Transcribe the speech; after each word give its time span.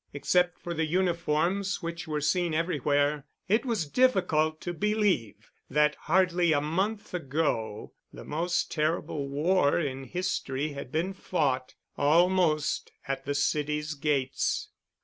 Except 0.13 0.57
for 0.57 0.73
the 0.73 0.87
uniforms, 0.87 1.83
which 1.83 2.07
were 2.07 2.21
seen 2.21 2.55
everywhere, 2.55 3.27
it 3.47 3.65
was 3.67 3.85
difficult 3.87 4.59
to 4.61 4.73
believe 4.73 5.51
that 5.69 5.93
hardly 5.93 6.53
a 6.53 6.59
month 6.59 7.13
ago 7.13 7.93
the 8.11 8.23
most 8.25 8.71
terrible 8.71 9.29
war 9.29 9.79
in 9.79 10.05
history 10.05 10.69
had 10.69 10.91
been 10.91 11.13
fought, 11.13 11.75
almost 11.99 12.91
at 13.07 13.25
the 13.25 13.35
city's 13.35 13.93
gates. 13.93 14.69